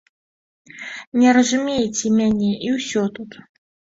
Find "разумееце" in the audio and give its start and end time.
1.37-2.11